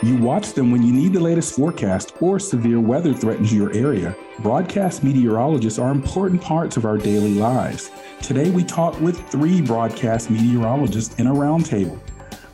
[0.00, 4.14] You watch them when you need the latest forecast or severe weather threatens your area.
[4.38, 7.90] Broadcast meteorologists are important parts of our daily lives.
[8.22, 11.98] Today, we talk with three broadcast meteorologists in a roundtable.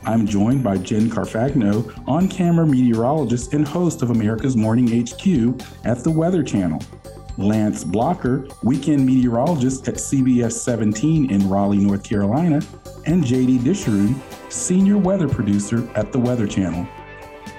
[0.05, 6.03] I'm joined by Jen Carfagno, on camera meteorologist and host of America's Morning HQ at
[6.03, 6.81] the Weather Channel.
[7.37, 12.59] Lance Blocker, weekend meteorologist at CBS 17 in Raleigh, North Carolina,
[13.05, 16.87] and JD Disharoon, senior weather producer at the Weather Channel.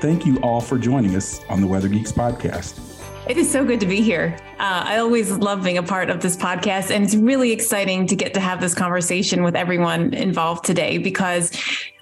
[0.00, 2.78] Thank you all for joining us on the Weather Geeks podcast.
[3.26, 4.36] It is so good to be here.
[4.58, 8.14] Uh, I always love being a part of this podcast, and it's really exciting to
[8.14, 11.50] get to have this conversation with everyone involved today because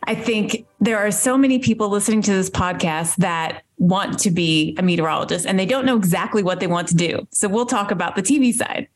[0.04, 4.74] I think there are so many people listening to this podcast that want to be
[4.76, 7.26] a meteorologist and they don't know exactly what they want to do.
[7.30, 8.88] So we'll talk about the TV side.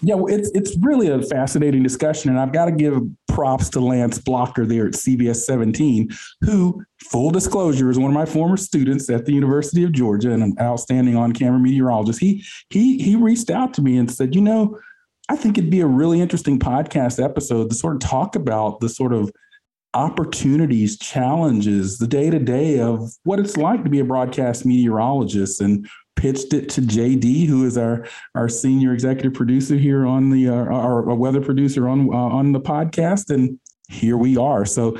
[0.00, 3.00] Yeah, well, it's it's really a fascinating discussion, and I've got to give
[3.32, 6.10] props to Lance Blocker there at CBS 17,
[6.42, 10.42] who, full disclosure, is one of my former students at the University of Georgia and
[10.42, 12.20] an outstanding on-camera meteorologist.
[12.20, 14.78] He he he reached out to me and said, you know,
[15.28, 18.88] I think it'd be a really interesting podcast episode to sort of talk about the
[18.88, 19.32] sort of
[19.94, 25.60] opportunities, challenges, the day to day of what it's like to be a broadcast meteorologist
[25.60, 30.48] and pitched it to JD, who is our our senior executive producer here on the
[30.48, 34.64] uh, our, our weather producer on uh, on the podcast, and here we are.
[34.64, 34.96] So.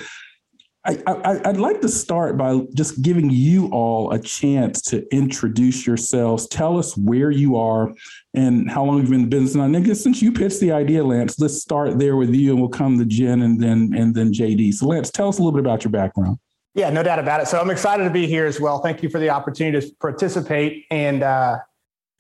[0.85, 5.87] I, I, would like to start by just giving you all a chance to introduce
[5.87, 6.49] yourselves.
[6.49, 7.95] Tell us where you are
[8.35, 9.55] and how long you've been in business.
[9.55, 12.59] And I think since you pitched the idea, Lance, let's start there with you, and
[12.59, 14.75] we'll come to Jen and then and then JD.
[14.75, 16.39] So, Lance, tell us a little bit about your background.
[16.75, 17.49] Yeah, no doubt about it.
[17.49, 18.79] So I'm excited to be here as well.
[18.79, 20.87] Thank you for the opportunity to participate.
[20.91, 21.59] And, uh,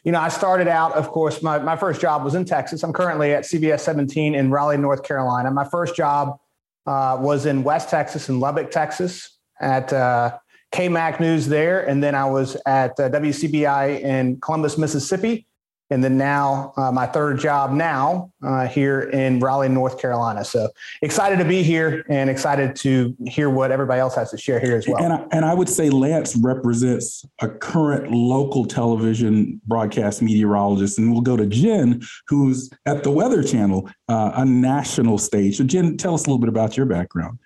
[0.04, 2.82] you know, I started out, of course, my, my first job was in Texas.
[2.82, 5.50] I'm currently at CBS 17 in Raleigh, North Carolina.
[5.50, 6.38] My first job
[6.86, 10.36] uh, was in West Texas in Lubbock, Texas at uh,
[10.72, 11.88] KAMC News there.
[11.88, 15.46] And then I was at uh, WCBI in Columbus, Mississippi
[15.92, 20.44] and then now uh, my third job now uh, here in Raleigh, North Carolina.
[20.44, 20.68] So
[21.02, 24.76] excited to be here and excited to hear what everybody else has to share here
[24.76, 25.02] as well.
[25.02, 31.12] And I, and I would say Lance represents a current local television broadcast meteorologist, and
[31.12, 35.58] we'll go to Jen, who's at the Weather Channel, uh, a national stage.
[35.58, 37.38] So Jen, tell us a little bit about your background.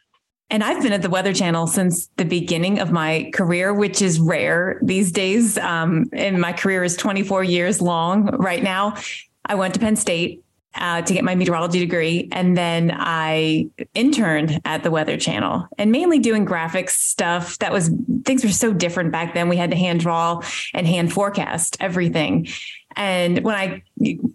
[0.49, 4.21] And I've been at the Weather Channel since the beginning of my career, which is
[4.21, 5.59] rare these days.
[5.59, 8.97] Um, and my career is 24 years long right now.
[9.45, 10.45] I went to Penn State
[10.77, 12.29] uh, to get my meteorology degree.
[12.33, 17.59] And then I interned at the Weather Channel and mainly doing graphics stuff.
[17.59, 17.91] That was,
[18.25, 19.49] things were so different back then.
[19.49, 20.43] We had to hand draw
[20.75, 22.49] and hand forecast everything.
[22.97, 23.83] And when I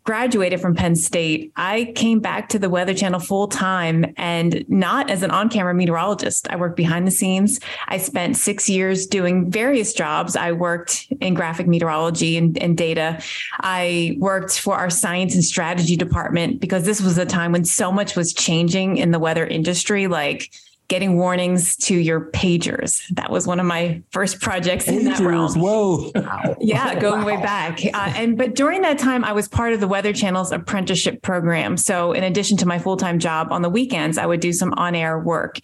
[0.04, 5.10] graduated from Penn State, I came back to the Weather Channel full time and not
[5.10, 6.48] as an on camera meteorologist.
[6.50, 7.60] I worked behind the scenes.
[7.88, 10.36] I spent six years doing various jobs.
[10.36, 13.22] I worked in graphic meteorology and, and data.
[13.60, 17.92] I worked for our science and strategy department because this was a time when so
[17.92, 20.08] much was changing in the weather industry.
[20.08, 20.52] Like,
[20.92, 23.02] getting warnings to your pagers.
[23.12, 25.54] That was one of my first projects pagers, in that realm.
[25.54, 26.12] Whoa.
[26.60, 27.28] yeah, going wow.
[27.28, 27.80] way back.
[27.86, 31.78] Uh, and but during that time, I was part of the Weather Channel's apprenticeship program.
[31.78, 35.18] So in addition to my full-time job on the weekends, I would do some on-air
[35.18, 35.60] work.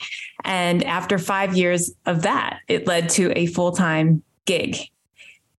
[0.46, 4.78] And after five years of that, it led to a full-time gig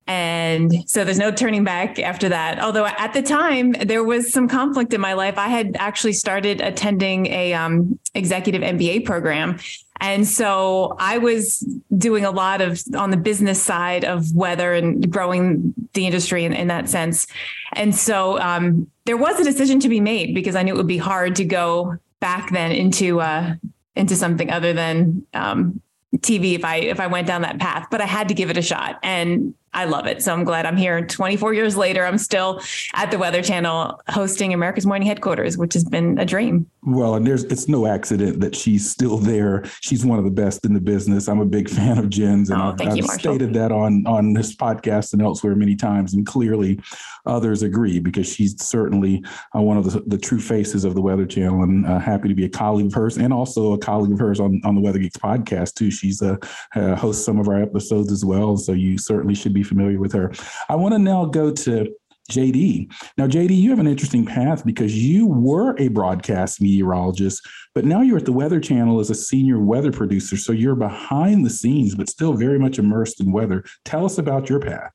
[0.09, 2.59] and so there's no turning back after that.
[2.59, 5.37] Although at the time there was some conflict in my life.
[5.37, 9.59] I had actually started attending a um, executive MBA program.
[10.01, 11.59] And so I was
[11.99, 16.55] doing a lot of on the business side of weather and growing the industry in,
[16.55, 17.27] in that sense.
[17.75, 20.87] And so um, there was a decision to be made because I knew it would
[20.87, 23.57] be hard to go back then into uh,
[23.95, 25.83] into something other than um,
[26.17, 28.57] TV if I if I went down that path, but I had to give it
[28.57, 28.99] a shot.
[29.03, 30.25] And I love it.
[30.25, 32.05] So I'm glad I'm here 24 years later.
[32.05, 32.61] I'm still
[32.95, 36.69] at the Weather Channel hosting America's Morning Headquarters, which has been a dream.
[36.91, 39.63] Well, and there's it's no accident that she's still there.
[39.83, 41.29] She's one of the best in the business.
[41.29, 44.57] I'm a big fan of Jen's, and oh, I've, I've stated that on on this
[44.57, 46.81] podcast and elsewhere many times, and clearly
[47.27, 49.23] others agree because she's certainly
[49.55, 52.35] uh, one of the, the true faces of the Weather Channel, and uh, happy to
[52.35, 54.99] be a colleague of hers, and also a colleague of hers on on the Weather
[54.99, 55.91] Geeks podcast too.
[55.91, 56.39] She's a
[56.75, 60.13] uh, hosts some of our episodes as well, so you certainly should be familiar with
[60.15, 60.33] her.
[60.71, 61.95] I want to now go to
[62.31, 62.93] JD.
[63.17, 68.03] Now, JD, you have an interesting path because you were a broadcast meteorologist, but now
[68.03, 70.37] you're at the Weather Channel as a senior weather producer.
[70.37, 73.65] So you're behind the scenes, but still very much immersed in weather.
[73.85, 74.93] Tell us about your path.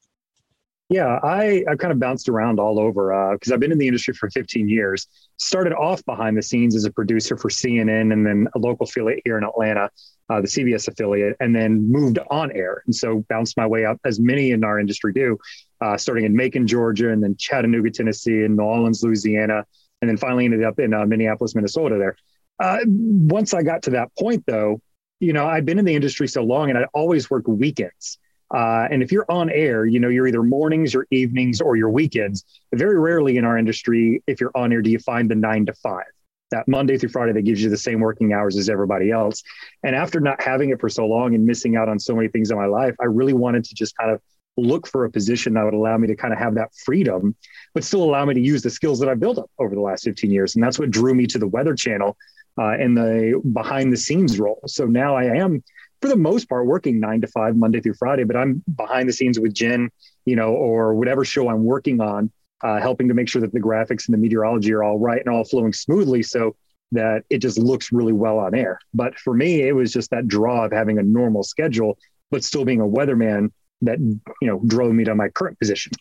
[0.89, 3.87] Yeah, I, I've kind of bounced around all over because uh, I've been in the
[3.87, 5.07] industry for 15 years.
[5.37, 9.21] Started off behind the scenes as a producer for CNN and then a local affiliate
[9.25, 9.89] here in Atlanta,
[10.29, 12.83] uh, the CBS affiliate, and then moved on air.
[12.85, 15.37] And so bounced my way up, as many in our industry do,
[15.81, 19.65] uh, starting in Macon, Georgia, and then Chattanooga, Tennessee, and New Orleans, Louisiana,
[20.01, 22.15] and then finally ended up in uh, Minneapolis, Minnesota there.
[22.59, 24.81] Uh, once I got to that point, though,
[25.19, 28.19] you know, I've been in the industry so long and I always worked weekends.
[28.53, 31.89] Uh, and if you're on air, you know, you're either mornings or evenings or your
[31.89, 32.45] weekends.
[32.73, 35.73] Very rarely in our industry, if you're on air, do you find the nine to
[35.73, 36.05] five,
[36.53, 39.43] that Monday through Friday that gives you the same working hours as everybody else.
[39.83, 42.51] And after not having it for so long and missing out on so many things
[42.51, 44.21] in my life, I really wanted to just kind of
[44.55, 47.35] look for a position that would allow me to kind of have that freedom,
[47.73, 50.03] but still allow me to use the skills that I've built up over the last
[50.03, 50.55] 15 years.
[50.55, 52.15] And that's what drew me to the Weather Channel
[52.59, 54.61] uh, and the behind the scenes role.
[54.67, 55.63] So now I am,
[56.01, 59.13] for the most part, working nine to five Monday through Friday, but I'm behind the
[59.13, 59.89] scenes with Jen,
[60.25, 62.31] you know, or whatever show I'm working on,
[62.63, 65.33] uh, helping to make sure that the graphics and the meteorology are all right and
[65.33, 66.23] all flowing smoothly.
[66.23, 66.55] So
[66.93, 68.79] that it just looks really well on air.
[68.93, 71.97] But for me, it was just that draw of having a normal schedule,
[72.31, 73.51] but still being a weatherman
[73.81, 75.91] that you know drove me to my current position.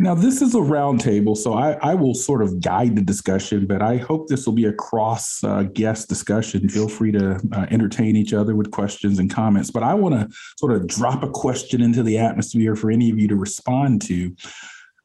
[0.00, 3.82] Now, this is a roundtable, so I, I, will sort of guide the discussion, but
[3.82, 6.68] I hope this will be a cross uh, guest discussion.
[6.68, 9.72] Feel free to uh, entertain each other with questions and comments.
[9.72, 13.18] But I want to sort of drop a question into the atmosphere for any of
[13.18, 14.36] you to respond to.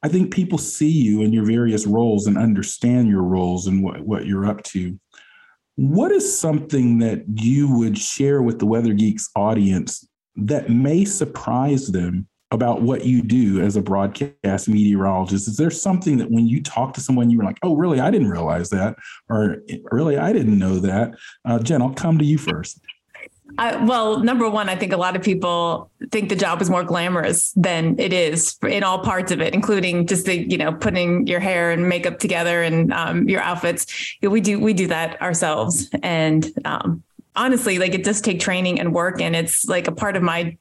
[0.04, 4.02] I think people see you in your various roles and understand your roles and what,
[4.02, 5.00] what you're up to.
[5.76, 11.88] What is something that you would share with the Weather Geeks audience that may surprise
[11.88, 15.48] them about what you do as a broadcast meteorologist?
[15.48, 18.00] Is there something that when you talk to someone, you were like, oh, really?
[18.00, 18.96] I didn't realize that.
[19.30, 19.58] Or
[19.92, 21.14] really, I didn't know that.
[21.46, 22.80] Uh, Jen, I'll come to you first.
[23.58, 26.84] I, well, number one, I think a lot of people think the job is more
[26.84, 31.28] glamorous than it is in all parts of it, including just the you know putting
[31.28, 33.86] your hair and makeup together and um, your outfits.
[34.22, 37.04] We do we do that ourselves, and um,
[37.36, 40.58] honestly, like it does take training and work, and it's like a part of my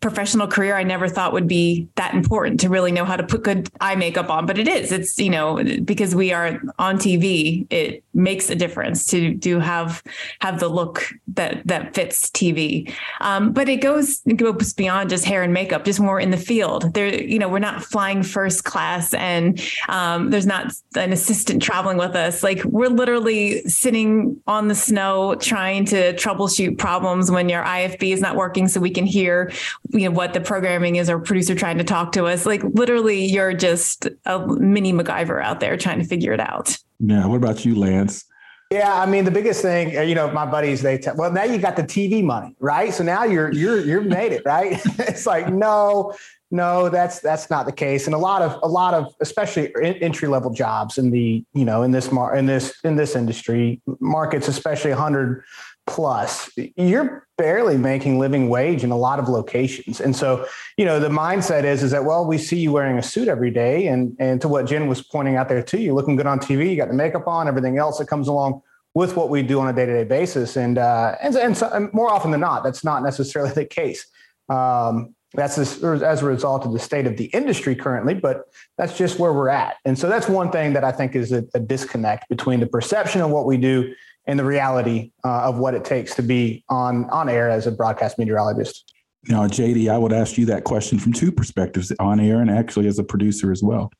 [0.00, 3.42] professional career I never thought would be that important to really know how to put
[3.42, 4.92] good eye makeup on, but it is.
[4.92, 10.02] It's you know because we are on TV, it makes a difference to do have
[10.40, 12.92] have the look that that fits TV.
[13.20, 16.36] Um, but it goes it goes beyond just hair and makeup, just more in the
[16.36, 16.94] field.
[16.94, 21.96] There, you know, we're not flying first class, and um, there's not an assistant traveling
[21.96, 22.42] with us.
[22.42, 28.20] Like we're literally sitting on the snow trying to troubleshoot problems when your IFB is
[28.20, 29.52] not working, so we can hear
[29.90, 32.46] you know what the programming is or producer trying to talk to us.
[32.46, 36.76] Like literally you're just a mini MacGyver out there trying to figure it out.
[36.98, 37.26] Yeah.
[37.26, 38.24] What about you Lance?
[38.70, 41.44] Yeah, I mean the biggest thing, uh, you know, my buddies they tell, well now
[41.44, 42.92] you got the TV money, right?
[42.92, 44.80] So now you're you're you're made it, right?
[44.98, 46.14] it's like no,
[46.50, 50.26] no, that's that's not the case, and a lot of a lot of especially entry
[50.26, 54.48] level jobs in the you know in this mar in this in this industry markets,
[54.48, 55.44] especially 100
[55.86, 60.00] plus, you're barely making living wage in a lot of locations.
[60.00, 63.02] And so, you know, the mindset is is that well, we see you wearing a
[63.02, 66.16] suit every day, and and to what Jen was pointing out there too, you're looking
[66.16, 68.62] good on TV, you got the makeup on, everything else that comes along
[68.94, 71.70] with what we do on a day to day basis, and uh, and and, so,
[71.70, 74.06] and, more often than not, that's not necessarily the case.
[74.48, 78.44] Um, that's as, as a result of the state of the industry currently, but
[78.78, 79.76] that's just where we're at.
[79.84, 83.20] And so that's one thing that I think is a, a disconnect between the perception
[83.20, 83.92] of what we do
[84.26, 87.72] and the reality uh, of what it takes to be on on air as a
[87.72, 88.92] broadcast meteorologist.
[89.28, 92.86] Now, JD, I would ask you that question from two perspectives: on air and actually
[92.86, 93.90] as a producer as well.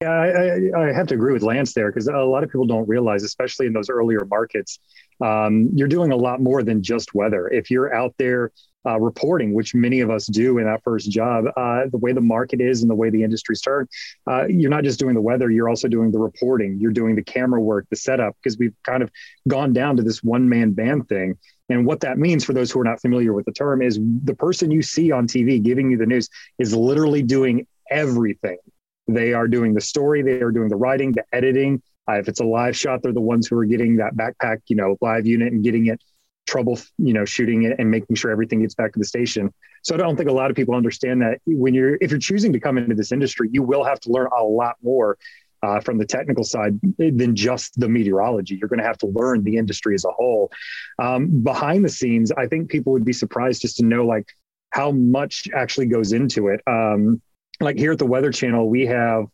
[0.00, 2.88] Yeah, I, I have to agree with Lance there because a lot of people don't
[2.88, 4.78] realize, especially in those earlier markets,
[5.20, 7.48] um, you're doing a lot more than just weather.
[7.48, 8.50] If you're out there
[8.86, 12.20] uh, reporting, which many of us do in that first job, uh, the way the
[12.20, 13.88] market is and the way the industry's turned,
[14.26, 17.22] uh, you're not just doing the weather, you're also doing the reporting, you're doing the
[17.22, 19.10] camera work, the setup, because we've kind of
[19.48, 21.36] gone down to this one man band thing.
[21.68, 24.34] And what that means for those who are not familiar with the term is the
[24.34, 28.58] person you see on TV giving you the news is literally doing everything.
[29.06, 32.40] They are doing the story, they are doing the writing, the editing, Uh, if it's
[32.40, 35.52] a live shot, they're the ones who are getting that backpack, you know, live unit
[35.52, 36.00] and getting it
[36.46, 39.52] trouble, you know, shooting it and making sure everything gets back to the station.
[39.82, 42.52] So I don't think a lot of people understand that when you're, if you're choosing
[42.52, 45.16] to come into this industry, you will have to learn a lot more
[45.62, 48.56] uh, from the technical side than just the meteorology.
[48.56, 50.50] You're going to have to learn the industry as a whole.
[50.98, 54.26] Um, behind the scenes, I think people would be surprised just to know like
[54.70, 56.60] how much actually goes into it.
[56.66, 57.20] Um,
[57.60, 59.26] like here at the Weather Channel, we have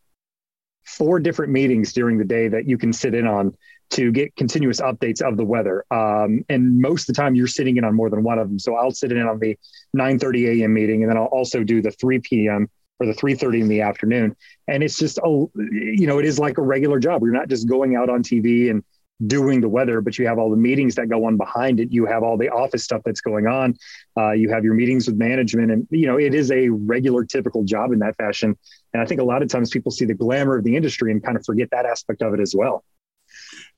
[0.85, 3.55] four different meetings during the day that you can sit in on
[3.91, 5.85] to get continuous updates of the weather.
[5.91, 8.59] Um, and most of the time you're sitting in on more than one of them.
[8.59, 9.57] So I'll sit in on the
[9.95, 10.73] 9:30 a.m.
[10.73, 12.69] meeting, and then I'll also do the 3 p.m.
[12.99, 14.35] or the 3:30 in the afternoon.
[14.67, 17.21] And it's just a, you know, it is like a regular job.
[17.21, 18.83] You're not just going out on TV and
[19.25, 21.91] doing the weather, but you have all the meetings that go on behind it.
[21.91, 23.75] You have all the office stuff that's going on.
[24.15, 27.63] Uh, you have your meetings with management, and you know it is a regular, typical
[27.63, 28.57] job in that fashion.
[28.93, 31.23] And I think a lot of times people see the glamour of the industry and
[31.23, 32.83] kind of forget that aspect of it as well.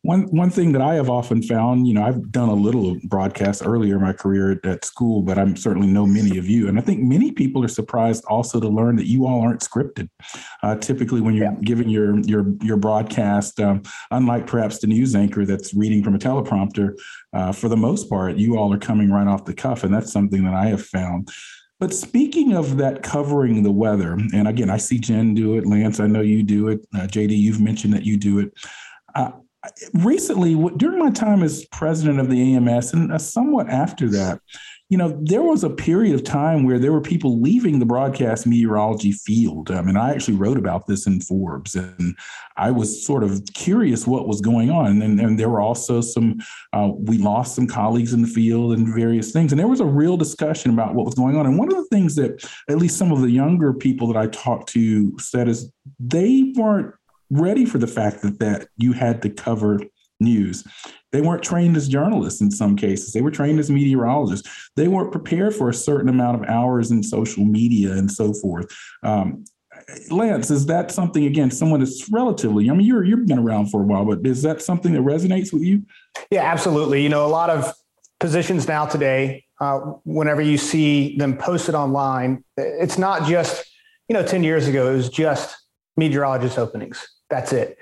[0.03, 3.63] One one thing that I have often found, you know, I've done a little broadcast
[3.65, 6.79] earlier in my career at, at school, but I'm certainly know many of you, and
[6.79, 10.07] I think many people are surprised also to learn that you all aren't scripted.
[10.63, 11.57] Uh, typically, when you're yeah.
[11.63, 16.19] giving your your your broadcast, um, unlike perhaps the news anchor that's reading from a
[16.19, 16.97] teleprompter,
[17.33, 20.13] uh, for the most part, you all are coming right off the cuff, and that's
[20.13, 21.29] something that I have found.
[21.77, 25.99] But speaking of that covering the weather, and again, I see Jen do it, Lance,
[25.99, 28.53] I know you do it, uh, JD, you've mentioned that you do it.
[29.93, 34.39] Recently, during my time as president of the AMS, and uh, somewhat after that,
[34.89, 38.47] you know, there was a period of time where there were people leaving the broadcast
[38.47, 39.69] meteorology field.
[39.69, 42.17] I mean, I actually wrote about this in Forbes, and
[42.57, 45.01] I was sort of curious what was going on.
[45.01, 46.39] And, and there were also some,
[46.73, 49.51] uh, we lost some colleagues in the field and various things.
[49.51, 51.45] And there was a real discussion about what was going on.
[51.45, 54.27] And one of the things that at least some of the younger people that I
[54.27, 56.95] talked to said is they weren't
[57.29, 59.79] ready for the fact that that you had to cover
[60.19, 60.65] news.
[61.11, 63.13] They weren't trained as journalists in some cases.
[63.13, 64.69] They were trained as meteorologists.
[64.75, 68.67] They weren't prepared for a certain amount of hours in social media and so forth.
[69.03, 69.45] Um,
[70.11, 71.49] Lance, is that something again?
[71.49, 74.61] Someone that's relatively, I mean, you're you've been around for a while, but is that
[74.61, 75.83] something that resonates with you?
[76.29, 77.01] Yeah, absolutely.
[77.01, 77.73] You know, a lot of
[78.19, 83.65] positions now today, uh, whenever you see them posted online, it's not just
[84.09, 85.55] you know, ten years ago it was just
[85.95, 87.77] meteorologist openings that's it.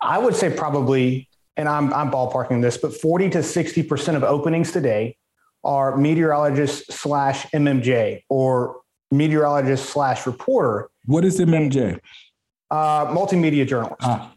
[0.00, 4.72] I would say probably, and I'm, I'm ballparking this, but 40 to 60% of openings
[4.72, 5.16] today
[5.62, 8.80] are meteorologist slash MMJ or
[9.10, 10.88] meteorologist slash reporter.
[11.04, 12.00] What is MMJ?
[12.70, 13.96] Uh, multimedia journalist.
[14.02, 14.32] Ah.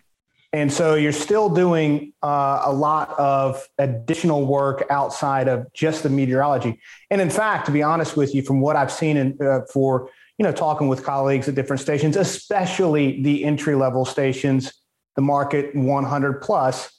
[0.54, 6.10] And so you're still doing uh, a lot of additional work outside of just the
[6.10, 6.80] meteorology.
[7.10, 10.10] And in fact, to be honest with you, from what I've seen in, uh, for
[10.38, 14.74] you know, talking with colleagues at different stations, especially the entry level stations,
[15.16, 16.92] the market 100 plus,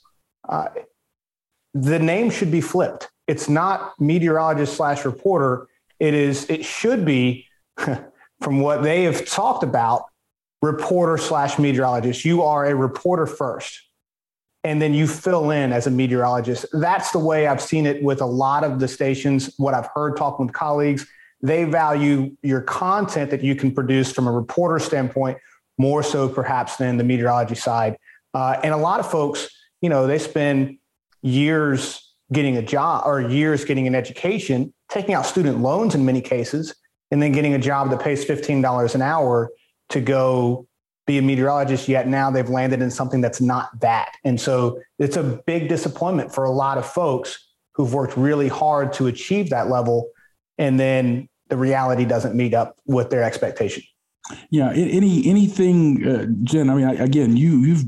[0.47, 0.67] uh,
[1.73, 3.09] the name should be flipped.
[3.27, 5.67] It's not meteorologist slash reporter.
[5.99, 6.49] It is.
[6.49, 7.47] It should be,
[8.41, 10.05] from what they have talked about,
[10.61, 12.23] reporter slash meteorologist.
[12.23, 13.81] You are a reporter first,
[14.63, 16.65] and then you fill in as a meteorologist.
[16.71, 19.53] That's the way I've seen it with a lot of the stations.
[19.57, 21.05] What I've heard talking with colleagues
[21.45, 25.37] they value your content that you can produce from a reporter standpoint
[25.77, 27.97] more so perhaps than the meteorology side.
[28.33, 29.49] Uh, and a lot of folks,
[29.81, 30.77] you know, they spend
[31.21, 36.21] years getting a job or years getting an education, taking out student loans in many
[36.21, 36.75] cases,
[37.11, 39.51] and then getting a job that pays $15 an hour
[39.89, 40.65] to go
[41.05, 41.87] be a meteorologist.
[41.87, 44.13] Yet now they've landed in something that's not that.
[44.23, 47.37] And so it's a big disappointment for a lot of folks
[47.73, 50.09] who've worked really hard to achieve that level
[50.57, 53.83] and then the reality doesn't meet up with their expectation.
[54.49, 56.69] Yeah, any anything, uh, Jen.
[56.69, 57.85] I mean, I, again, you you've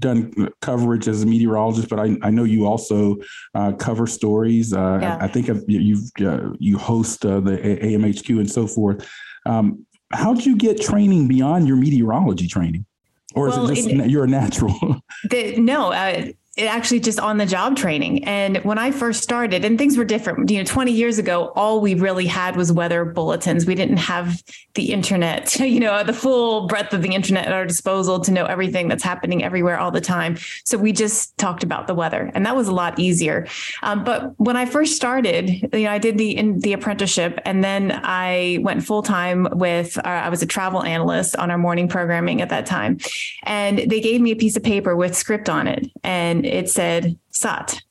[0.00, 3.16] done coverage as a meteorologist, but I, I know you also
[3.54, 4.72] uh, cover stories.
[4.72, 5.16] Uh, yeah.
[5.16, 9.08] I, I, think you've uh, you host uh, the AMHQ and so forth.
[9.46, 12.86] Um, how did you get training beyond your meteorology training,
[13.34, 14.74] or well, is it just it, you're a natural?
[15.30, 18.24] The, no, uh, it actually just on the job training.
[18.24, 21.80] And when I first started, and things were different, you know, 20 years ago, all
[21.80, 23.66] we really had was weather bulletins.
[23.66, 24.42] We didn't have
[24.74, 28.46] the internet, you know, the full breadth of the internet at our disposal to know
[28.46, 30.36] everything that's happening everywhere all the time.
[30.64, 33.46] So we just talked about the weather, and that was a lot easier.
[33.82, 37.62] Um, but when I first started, you know, I did the in the apprenticeship, and
[37.62, 39.98] then I went full time with.
[39.98, 42.98] Uh, I was a travel analyst on our morning programming at that time,
[43.44, 47.18] and they gave me a piece of paper with script on it, and it said
[47.30, 47.82] SOT.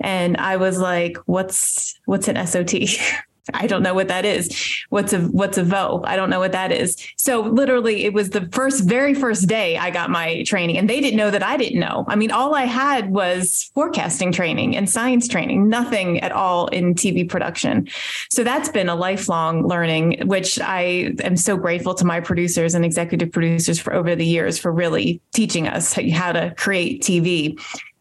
[0.00, 2.74] And I was like, what's what's an SOT?
[3.54, 4.50] I don't know what that is.
[4.90, 6.02] What's a what's a VO?
[6.04, 6.96] I don't know what that is.
[7.16, 11.00] So literally it was the first very first day I got my training and they
[11.00, 12.04] didn't know that I didn't know.
[12.08, 16.94] I mean, all I had was forecasting training and science training, nothing at all in
[16.94, 17.88] TV production.
[18.30, 22.84] So that's been a lifelong learning which I am so grateful to my producers and
[22.84, 27.58] executive producers for over the years for really teaching us how to create TV.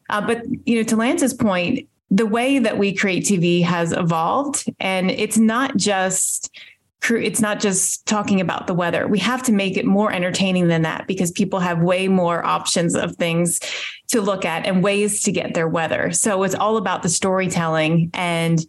[0.09, 4.65] Uh, but you know, to Lance's point, the way that we create TV has evolved,
[4.79, 6.51] and it's not just
[7.11, 9.07] it's not just talking about the weather.
[9.07, 12.93] We have to make it more entertaining than that because people have way more options
[12.93, 13.61] of things
[14.09, 16.11] to look at and ways to get their weather.
[16.11, 18.59] So it's all about the storytelling and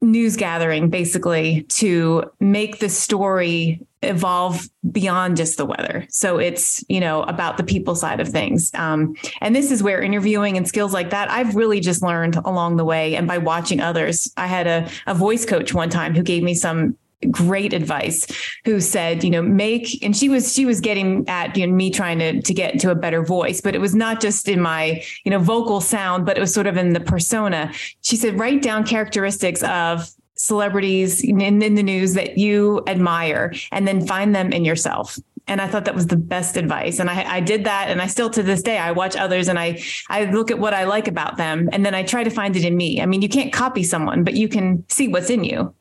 [0.00, 6.06] news gathering basically to make the story evolve beyond just the weather.
[6.08, 8.70] So it's, you know, about the people side of things.
[8.74, 12.76] Um, and this is where interviewing and skills like that, I've really just learned along
[12.76, 14.32] the way and by watching others.
[14.36, 16.96] I had a, a voice coach one time who gave me some
[17.30, 18.26] great advice
[18.64, 21.90] who said you know make and she was she was getting at you know, me
[21.90, 25.02] trying to to get to a better voice but it was not just in my
[25.24, 27.72] you know vocal sound but it was sort of in the persona
[28.02, 33.88] she said write down characteristics of celebrities in, in the news that you admire and
[33.88, 36.98] then find them in yourself and I thought that was the best advice.
[36.98, 39.58] And I, I, did that, and I still to this day I watch others and
[39.58, 42.54] I I look at what I like about them, and then I try to find
[42.54, 43.00] it in me.
[43.00, 45.74] I mean, you can't copy someone, but you can see what's in you.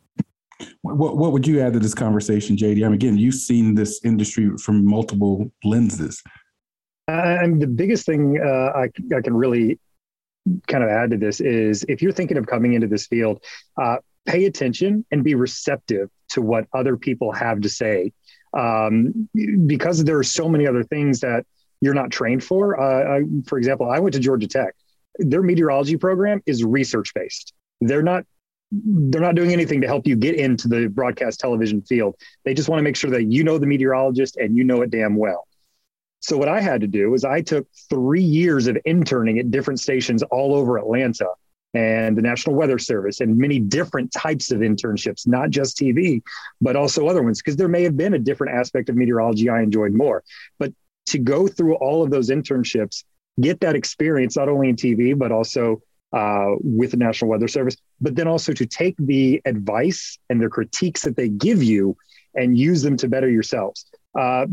[0.82, 2.84] What What would you add to this conversation, JD?
[2.84, 6.22] I mean, again, you've seen this industry from multiple lenses.
[7.10, 9.80] Uh, and the biggest thing uh, I I can really
[10.68, 13.44] kind of add to this is if you're thinking of coming into this field,
[13.82, 18.12] uh, pay attention and be receptive to what other people have to say.
[18.58, 19.30] Um,
[19.66, 21.46] because there are so many other things that
[21.82, 22.80] you're not trained for.
[22.80, 24.74] Uh, I, for example, I went to Georgia Tech.
[25.20, 27.54] Their meteorology program is research based.
[27.82, 28.26] They're not
[28.72, 32.16] they're not doing anything to help you get into the broadcast television field.
[32.44, 34.90] They just want to make sure that you know the meteorologist and you know it
[34.90, 35.48] damn well.
[36.20, 39.80] So what I had to do was I took three years of interning at different
[39.80, 41.28] stations all over Atlanta
[41.74, 46.22] and the National Weather Service and many different types of internships, not just TV,
[46.60, 49.62] but also other ones, because there may have been a different aspect of meteorology I
[49.62, 50.24] enjoyed more.
[50.60, 50.74] But
[51.08, 53.04] to go through all of those internships,
[53.40, 55.82] get that experience, not only in TV, but also
[56.14, 60.50] uh, with the National Weather Service, but then also to take the advice and the
[60.50, 61.98] critiques that they give you
[62.36, 63.86] and use them to better yourselves.
[64.18, 64.46] Uh,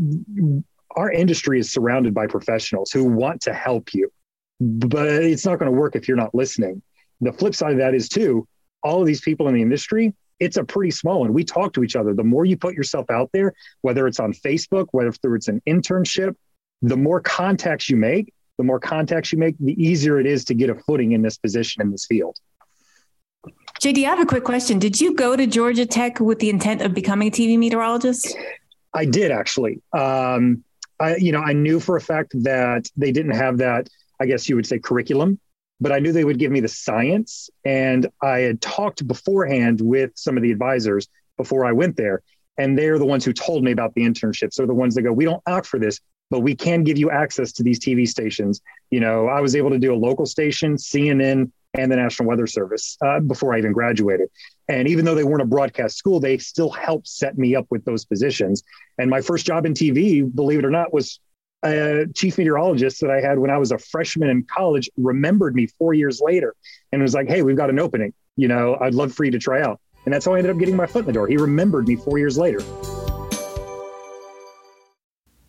[0.95, 4.11] our industry is surrounded by professionals who want to help you,
[4.59, 6.81] but it's not going to work if you're not listening
[7.21, 8.47] the flip side of that is too,
[8.83, 11.33] all of these people in the industry, it's a pretty small one.
[11.33, 12.13] We talk to each other.
[12.13, 16.35] The more you put yourself out there, whether it's on Facebook, whether it's an internship,
[16.81, 20.53] the more contacts you make, the more contacts you make, the easier it is to
[20.53, 22.37] get a footing in this position in this field.
[23.81, 24.79] JD, I have a quick question.
[24.79, 28.35] Did you go to Georgia Tech with the intent of becoming a TV meteorologist?
[28.93, 29.81] I did actually.
[29.91, 30.63] Um,
[30.99, 33.89] I, you know, I knew for a fact that they didn't have that.
[34.19, 35.39] I guess you would say curriculum
[35.81, 37.49] but I knew they would give me the science.
[37.63, 42.21] And I had talked beforehand with some of the advisors before I went there.
[42.57, 44.55] And they're the ones who told me about the internships.
[44.55, 47.11] They're the ones that go, we don't opt for this, but we can give you
[47.11, 48.61] access to these TV stations.
[48.91, 52.47] You know, I was able to do a local station, CNN, and the National Weather
[52.47, 54.29] Service uh, before I even graduated.
[54.67, 57.85] And even though they weren't a broadcast school, they still helped set me up with
[57.85, 58.63] those positions.
[58.97, 61.19] And my first job in TV, believe it or not, was
[61.63, 65.67] a chief meteorologist that I had when I was a freshman in college remembered me
[65.67, 66.55] four years later
[66.91, 68.13] and was like, Hey, we've got an opening.
[68.35, 69.79] You know, I'd love for you to try out.
[70.05, 71.27] And that's how I ended up getting my foot in the door.
[71.27, 72.59] He remembered me four years later.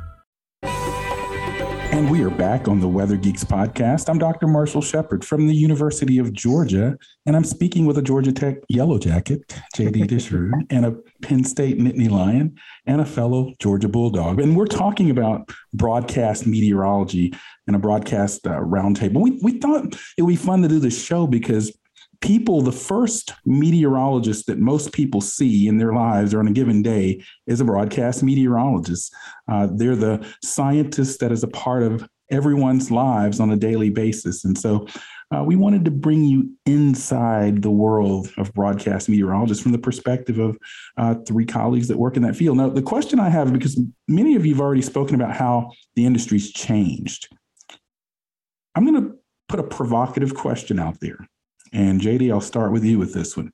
[1.91, 4.07] And we are back on the Weather Geeks podcast.
[4.07, 4.47] I'm Dr.
[4.47, 8.97] Marshall Shepard from the University of Georgia, and I'm speaking with a Georgia Tech Yellow
[8.97, 14.39] Jacket, JD Disharu, and a Penn State Nittany Lion, and a fellow Georgia Bulldog.
[14.39, 17.33] And we're talking about broadcast meteorology
[17.67, 19.19] and a broadcast uh, roundtable.
[19.19, 21.77] We, we thought it would be fun to do this show because
[22.21, 26.81] people, the first meteorologist that most people see in their lives or on a given
[26.81, 29.13] day is a broadcast meteorologist.
[29.51, 34.45] Uh, they're the scientist that is a part of everyone's lives on a daily basis.
[34.45, 34.87] And so
[35.35, 40.39] uh, we wanted to bring you inside the world of broadcast meteorologists from the perspective
[40.39, 40.57] of
[40.97, 42.57] uh, three colleagues that work in that field.
[42.57, 46.05] Now, the question I have, because many of you have already spoken about how the
[46.05, 47.27] industry's changed,
[48.75, 49.15] I'm going to
[49.47, 51.27] put a provocative question out there.
[51.73, 53.51] And JD, I'll start with you with this one.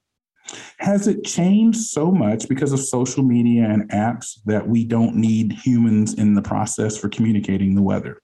[0.80, 5.52] Has it changed so much because of social media and apps that we don't need
[5.52, 8.22] humans in the process for communicating the weather?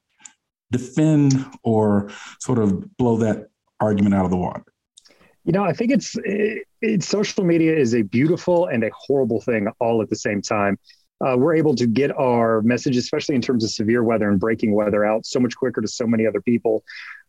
[0.72, 3.48] Defend or sort of blow that
[3.80, 4.64] argument out of the water.
[5.44, 9.42] You know, I think it's it, it, social media is a beautiful and a horrible
[9.42, 10.80] thing all at the same time.
[11.24, 14.74] Uh, we're able to get our message, especially in terms of severe weather and breaking
[14.74, 16.84] weather, out so much quicker to so many other people.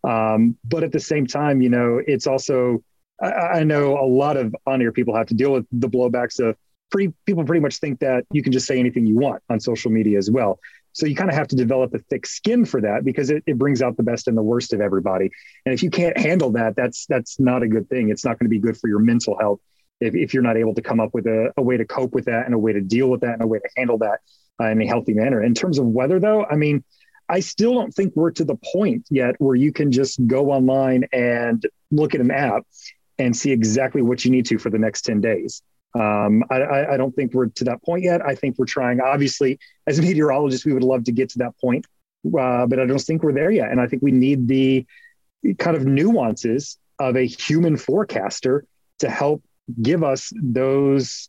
[0.06, 2.82] Um, but at the same time, you know, it's also,
[3.22, 6.38] I, I know a lot of on air people have to deal with the blowbacks
[6.46, 6.56] of
[6.90, 9.90] pretty, people pretty much think that you can just say anything you want on social
[9.90, 10.58] media as well.
[10.92, 13.58] So you kind of have to develop a thick skin for that because it, it
[13.58, 15.28] brings out the best and the worst of everybody.
[15.66, 18.10] And if you can't handle that, that's that's not a good thing.
[18.10, 19.58] It's not going to be good for your mental health
[20.00, 22.26] if, if you're not able to come up with a, a way to cope with
[22.26, 24.20] that and a way to deal with that and a way to handle that
[24.60, 25.42] uh, in a healthy manner.
[25.42, 26.84] In terms of weather, though, I mean,
[27.28, 31.04] I still don't think we're to the point yet where you can just go online
[31.12, 32.64] and look at an app
[33.18, 35.62] and see exactly what you need to for the next 10 days.
[35.94, 38.20] Um, I, I, don't think we're to that point yet.
[38.20, 41.86] I think we're trying, obviously, as meteorologists, we would love to get to that point,
[42.26, 43.70] uh, but I don't think we're there yet.
[43.70, 44.84] And I think we need the
[45.58, 48.64] kind of nuances of a human forecaster
[48.98, 49.44] to help
[49.80, 51.28] give us those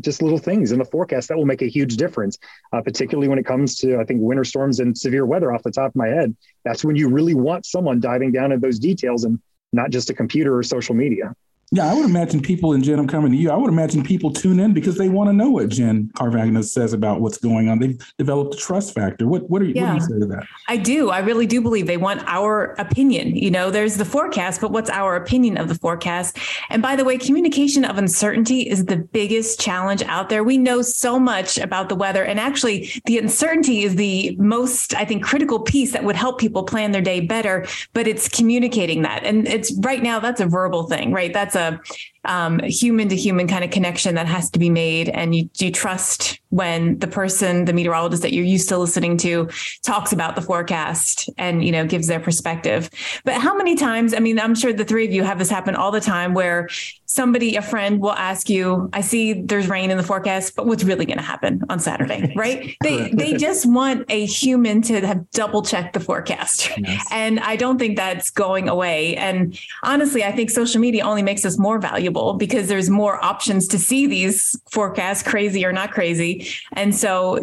[0.00, 2.38] just little things in the forecast that will make a huge difference,
[2.72, 5.70] uh, particularly when it comes to, I think, winter storms and severe weather off the
[5.70, 6.36] top of my head.
[6.64, 9.40] That's when you really want someone diving down into those details and
[9.72, 11.34] not just a computer or social media.
[11.72, 13.50] Yeah, I would imagine people, and Jen, I'm coming to you.
[13.50, 16.92] I would imagine people tune in because they want to know what Jen Carfagno says
[16.92, 17.78] about what's going on.
[17.78, 19.26] They've developed a trust factor.
[19.26, 19.94] What, what, are you, yeah.
[19.94, 20.46] what do you say to that?
[20.68, 21.10] I do.
[21.10, 23.34] I really do believe they want our opinion.
[23.34, 26.38] You know, there's the forecast, but what's our opinion of the forecast?
[26.70, 30.44] And by the way, communication of uncertainty is the biggest challenge out there.
[30.44, 35.04] We know so much about the weather, and actually, the uncertainty is the most, I
[35.04, 37.66] think, critical piece that would help people plan their day better.
[37.94, 41.32] But it's communicating that, and it's right now that's a verbal thing, right?
[41.32, 41.80] That's a
[42.24, 45.08] um, human to human kind of connection that has to be made.
[45.08, 49.48] And you, you trust when the person, the meteorologist that you're used to listening to
[49.82, 52.88] talks about the forecast and, you know, gives their perspective.
[53.24, 55.74] But how many times, I mean, I'm sure the three of you have this happen
[55.74, 56.68] all the time where
[57.14, 60.82] somebody, a friend will ask you, I see there's rain in the forecast, but what's
[60.82, 62.76] really going to happen on Saturday, right?
[62.82, 66.70] they, they just want a human to have double checked the forecast.
[66.76, 67.06] Yes.
[67.12, 69.14] And I don't think that's going away.
[69.16, 73.68] And honestly, I think social media only makes us more valuable because there's more options
[73.68, 76.48] to see these forecasts, crazy or not crazy.
[76.72, 77.38] And so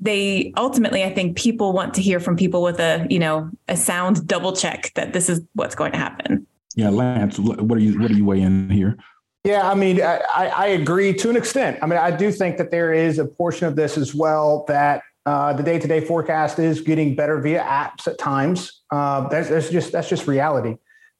[0.00, 3.76] they ultimately, I think people want to hear from people with a, you know, a
[3.76, 6.44] sound double check that this is what's going to happen.
[6.74, 8.96] Yeah, Lance, what are you what are you weighing here?
[9.44, 11.78] Yeah, I mean, I, I agree to an extent.
[11.82, 15.02] I mean, I do think that there is a portion of this as well that
[15.26, 18.82] uh, the day-to-day forecast is getting better via apps at times.
[18.90, 20.76] Uh, that's, that's, just that's just reality.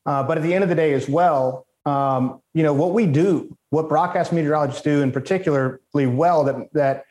[0.06, 3.06] Uh, but at the end of the day, as well, um, you know what we
[3.06, 7.04] do, what broadcast meteorologists do, in particularly well, that that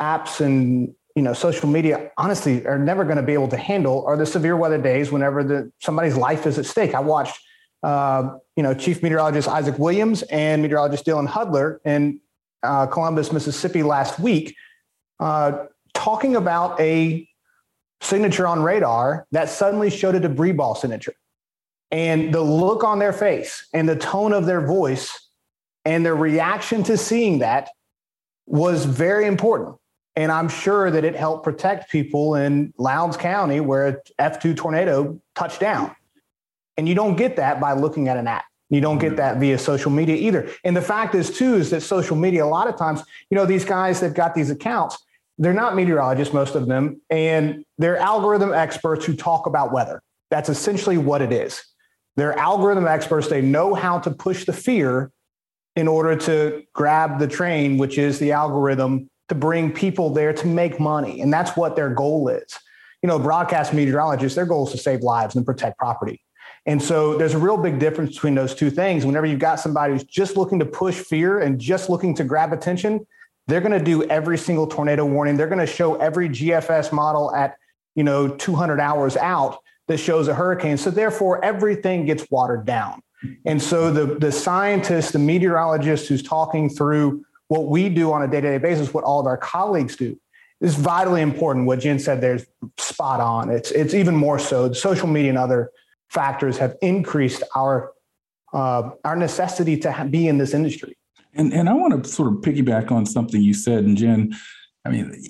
[0.00, 4.04] apps and you know social media honestly are never going to be able to handle
[4.06, 6.94] are the severe weather days whenever the somebody's life is at stake.
[6.94, 7.40] I watched
[7.82, 12.20] uh, you know, Chief Meteorologist Isaac Williams and meteorologist Dylan Hudler in
[12.62, 14.56] uh, Columbus, Mississippi last week,
[15.20, 15.64] uh,
[15.94, 17.28] talking about a
[18.00, 21.14] signature on radar that suddenly showed a debris ball signature.
[21.90, 25.28] And the look on their face and the tone of their voice
[25.84, 27.70] and their reaction to seeing that
[28.46, 29.76] was very important.
[30.16, 35.20] And I'm sure that it helped protect people in Lowndes County where a F2 tornado
[35.34, 35.94] touched down.
[36.78, 38.46] And you don't get that by looking at an app.
[38.70, 39.16] You don't get mm-hmm.
[39.16, 40.48] that via social media either.
[40.64, 43.44] And the fact is, too, is that social media, a lot of times, you know,
[43.44, 44.96] these guys that got these accounts,
[45.38, 50.00] they're not meteorologists, most of them, and they're algorithm experts who talk about weather.
[50.30, 51.62] That's essentially what it is.
[52.16, 53.28] They're algorithm experts.
[53.28, 55.10] They know how to push the fear
[55.76, 60.46] in order to grab the train, which is the algorithm to bring people there to
[60.46, 61.20] make money.
[61.20, 62.58] And that's what their goal is.
[63.02, 66.20] You know, broadcast meteorologists, their goal is to save lives and protect property.
[66.66, 69.06] And so there's a real big difference between those two things.
[69.06, 72.52] Whenever you've got somebody who's just looking to push fear and just looking to grab
[72.52, 73.06] attention,
[73.46, 75.36] they're going to do every single tornado warning.
[75.36, 77.56] They're going to show every GFS model at,
[77.94, 80.76] you know, 200 hours out that shows a hurricane.
[80.76, 83.02] So therefore, everything gets watered down.
[83.46, 88.28] And so the, the scientist, the meteorologist who's talking through what we do on a
[88.28, 90.18] day-to-day basis, what all of our colleagues do,
[90.60, 91.66] is vitally important.
[91.66, 93.50] What Jen said there's spot on.
[93.50, 94.68] It's it's even more so.
[94.68, 95.70] The Social media and other
[96.10, 97.92] factors have increased our
[98.52, 100.96] uh, our necessity to be in this industry.
[101.34, 104.34] And and I want to sort of piggyback on something you said, and Jen.
[104.84, 105.22] I mean,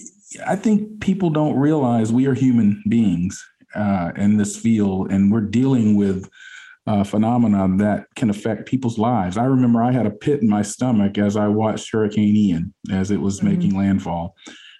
[0.47, 5.41] I think people don't realize we are human beings uh, in this field, and we're
[5.41, 6.29] dealing with
[6.87, 9.37] uh, phenomenon that can affect people's lives.
[9.37, 13.11] I remember I had a pit in my stomach as I watched Hurricane Ian as
[13.11, 13.49] it was mm-hmm.
[13.49, 14.37] making landfall.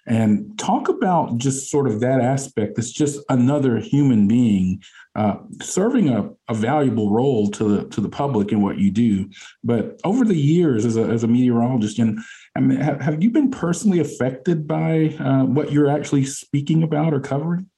[0.07, 2.79] And talk about just sort of that aspect.
[2.79, 4.81] It's just another human being
[5.15, 9.29] uh, serving a, a, valuable role to the to the public in what you do.
[9.63, 12.19] But over the years, as a, as a meteorologist, and
[12.55, 17.13] I mean, have, have you been personally affected by uh, what you're actually speaking about
[17.13, 17.69] or covering?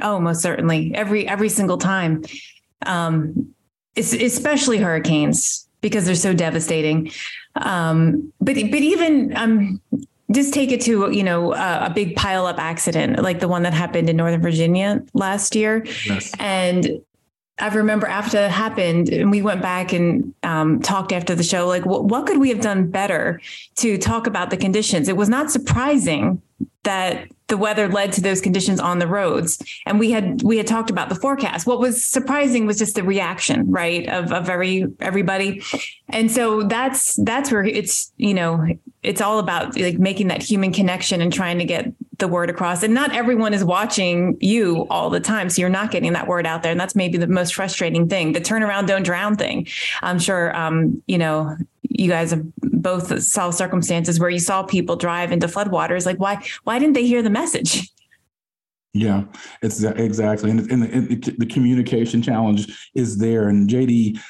[0.00, 0.94] Oh, most certainly.
[0.94, 2.24] Every every single time.
[2.86, 3.54] Um,
[3.96, 7.10] especially hurricanes because they're so devastating.
[7.56, 9.80] Um, but but even um,
[10.32, 13.62] just take it to you know a, a big pile up accident like the one
[13.62, 16.32] that happened in Northern Virginia last year, yes.
[16.38, 17.02] and
[17.58, 21.68] I remember after it happened, and we went back and um, talked after the show,
[21.68, 23.40] like, what, what could we have done better
[23.76, 25.08] to talk about the conditions?
[25.08, 26.42] It was not surprising
[26.82, 29.62] that the weather led to those conditions on the roads.
[29.84, 31.66] And we had we had talked about the forecast.
[31.66, 35.60] What was surprising was just the reaction right of of every everybody.
[36.08, 38.66] And so that's that's where it's you know
[39.02, 42.82] it's all about like making that human connection and trying to get the word across.
[42.82, 46.46] And not everyone is watching you all the time so you're not getting that word
[46.46, 46.72] out there.
[46.72, 49.66] And that's maybe the most frustrating thing the turnaround don't drown thing.
[50.00, 51.54] I'm sure um, you know
[51.98, 56.06] you guys have both saw circumstances where you saw people drive into floodwaters.
[56.06, 57.88] Like, why why didn't they hear the message?
[58.94, 59.24] Yeah,
[59.62, 63.48] it's exactly, and, and, the, and the communication challenge is there.
[63.48, 64.20] And JD,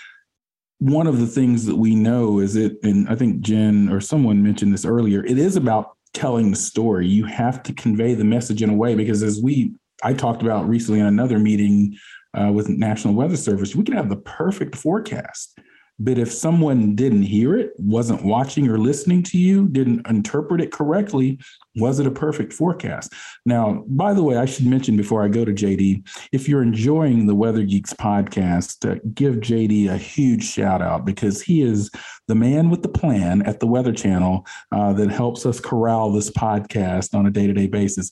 [0.79, 4.40] one of the things that we know is it, and I think Jen or someone
[4.40, 5.25] mentioned this earlier.
[5.25, 7.09] It is about telling the story.
[7.09, 9.72] You have to convey the message in a way because, as we
[10.05, 11.96] I talked about recently in another meeting
[12.33, 15.59] uh, with National Weather Service, we can have the perfect forecast
[15.98, 20.72] but if someone didn't hear it, wasn't watching or listening to you, didn't interpret it
[20.72, 21.38] correctly,
[21.76, 23.12] was it a perfect forecast?
[23.46, 27.26] Now, by the way, I should mention before I go to JD, if you're enjoying
[27.26, 31.90] the Weather Geeks podcast, uh, give JD a huge shout out because he is
[32.28, 36.31] the man with the plan at the Weather Channel uh, that helps us corral this
[36.31, 38.11] podcast on a day to day basis.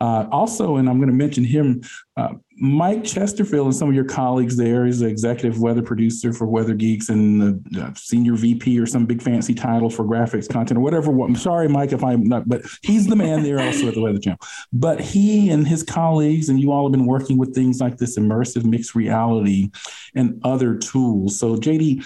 [0.00, 1.82] Uh, also, and I'm going to mention him,
[2.16, 4.86] uh, Mike Chesterfield and some of your colleagues there.
[4.86, 9.06] He's the executive weather producer for Weather Geeks and the uh, senior VP or some
[9.06, 11.10] big fancy title for graphics content or whatever.
[11.20, 14.18] I'm sorry, Mike, if I'm not, but he's the man there also at the Weather
[14.18, 14.40] Channel.
[14.72, 18.18] But he and his colleagues and you all have been working with things like this
[18.18, 19.70] immersive mixed reality
[20.14, 21.38] and other tools.
[21.38, 22.04] So, JD,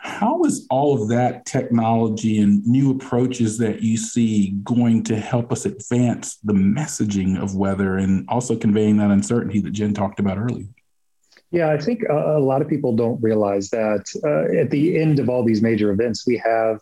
[0.00, 5.52] how is all of that technology and new approaches that you see going to help
[5.52, 10.38] us advance the messaging of weather and also conveying that uncertainty that Jen talked about
[10.38, 10.66] earlier?
[11.50, 15.28] Yeah, I think a, lot of people don't realize that uh, at the end of
[15.28, 16.80] all these major events, we have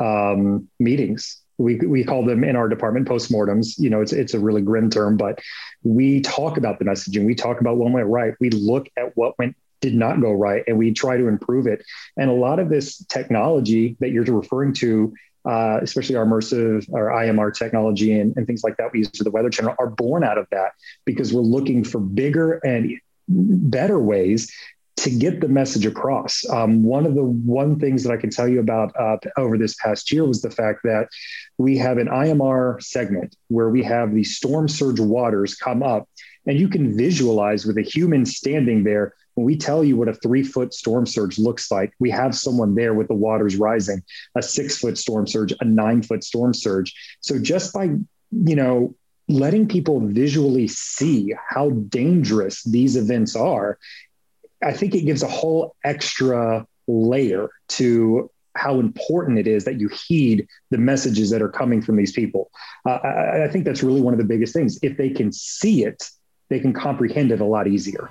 [0.00, 1.40] um, meetings.
[1.58, 3.78] We, we call them in our department postmortems.
[3.78, 5.38] You know, it's it's a really grim term, but
[5.84, 7.24] we talk about the messaging.
[7.24, 8.34] We talk about what went right.
[8.40, 11.84] We look at what went did not go right and we try to improve it.
[12.16, 15.12] And a lot of this technology that you're referring to,
[15.44, 19.24] uh, especially our immersive or IMR technology and, and things like that we use for
[19.24, 20.72] the Weather Channel, are born out of that
[21.04, 24.50] because we're looking for bigger and better ways
[24.96, 26.48] to get the message across.
[26.48, 29.74] Um, one of the one things that I can tell you about uh, over this
[29.74, 31.08] past year was the fact that
[31.58, 36.08] we have an IMR segment where we have the storm surge waters come up,
[36.46, 39.14] and you can visualize with a human standing there.
[39.34, 42.74] When we tell you what a three foot storm surge looks like, we have someone
[42.74, 44.02] there with the waters rising,
[44.36, 46.94] a six foot storm surge, a nine foot storm surge.
[47.20, 48.94] So just by you know
[49.28, 53.78] letting people visually see how dangerous these events are
[54.62, 59.88] I think it gives a whole extra layer to how important it is that you
[59.88, 62.50] heed the messages that are coming from these people.
[62.86, 64.78] Uh, I, I, think that's really one of the biggest things.
[64.82, 66.10] If they can see it,
[66.50, 68.10] they can comprehend it a lot easier.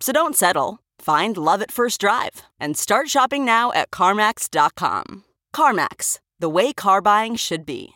[0.00, 0.78] So don't settle.
[1.00, 5.24] Find love at first drive and start shopping now at CarMax.com.
[5.54, 7.94] CarMax, the way car buying should be.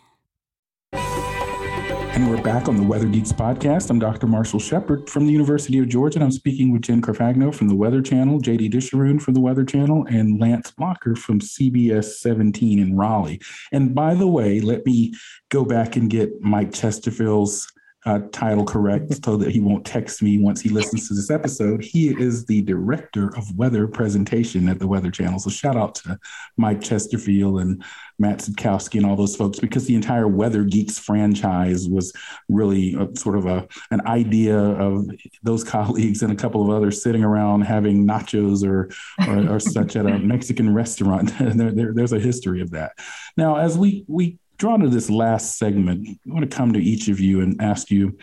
[2.14, 3.88] And we're back on the Weather Geeks podcast.
[3.88, 4.26] I'm Dr.
[4.26, 7.74] Marshall Shepard from the University of Georgia, and I'm speaking with Jen Carfagno from the
[7.74, 12.98] Weather Channel, JD Disharoon from the Weather Channel, and Lance Blocker from CBS 17 in
[12.98, 13.40] Raleigh.
[13.72, 15.14] And by the way, let me
[15.48, 17.71] go back and get Mike Chesterfield's
[18.04, 21.84] uh, title correct so that he won't text me once he listens to this episode.
[21.84, 25.38] He is the director of weather presentation at the Weather Channel.
[25.38, 26.18] So shout out to
[26.56, 27.84] Mike Chesterfield and
[28.18, 32.12] Matt Sitkowski and all those folks because the entire Weather Geeks franchise was
[32.48, 35.06] really a, sort of a an idea of
[35.42, 38.90] those colleagues and a couple of others sitting around having nachos or
[39.28, 41.32] or, or such at a Mexican restaurant.
[41.38, 42.92] there, there, there's a history of that.
[43.36, 47.08] Now, as we we drawn to this last segment, I want to come to each
[47.08, 48.16] of you and ask you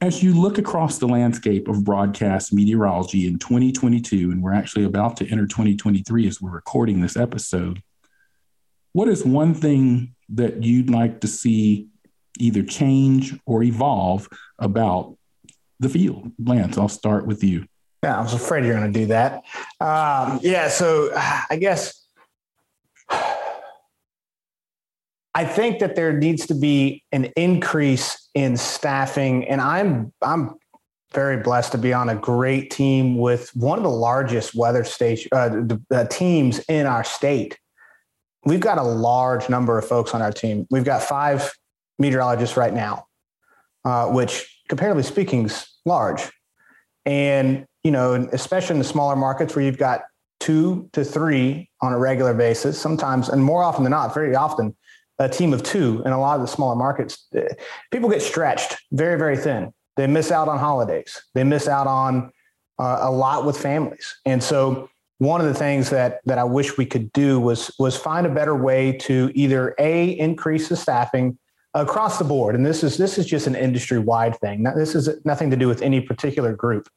[0.00, 5.18] as you look across the landscape of broadcast meteorology in 2022, and we're actually about
[5.18, 7.82] to enter 2023 as we're recording this episode,
[8.94, 11.88] what is one thing that you'd like to see
[12.38, 15.18] either change or evolve about
[15.78, 16.32] the field?
[16.42, 17.66] Lance, I'll start with you.
[18.02, 19.42] Yeah, I was afraid you're going to do that.
[19.78, 21.99] Um, yeah, so I guess
[25.34, 30.54] I think that there needs to be an increase in staffing, and I'm I'm
[31.12, 35.28] very blessed to be on a great team with one of the largest weather station
[35.32, 37.58] uh, uh, teams in our state.
[38.44, 40.66] We've got a large number of folks on our team.
[40.70, 41.52] We've got five
[41.98, 43.06] meteorologists right now,
[43.84, 46.30] uh, which comparatively speaking is large.
[47.06, 50.02] And you know, especially in the smaller markets where you've got
[50.38, 54.76] two to three on a regular basis, sometimes and more often than not, very often
[55.20, 57.28] a team of two in a lot of the smaller markets,
[57.92, 59.72] people get stretched very, very thin.
[59.96, 61.22] They miss out on holidays.
[61.34, 62.32] They miss out on
[62.78, 64.18] uh, a lot with families.
[64.24, 67.94] And so one of the things that that I wish we could do was was
[67.94, 71.38] find a better way to either a increase the staffing
[71.74, 72.54] across the board.
[72.54, 74.62] And this is this is just an industry wide thing.
[74.62, 76.88] Now, this is nothing to do with any particular group,